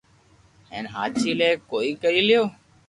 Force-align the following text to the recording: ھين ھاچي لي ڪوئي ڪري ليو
ھين 0.71 0.85
ھاچي 0.93 1.31
لي 1.39 1.49
ڪوئي 1.71 1.89
ڪري 2.01 2.21
ليو 2.27 2.43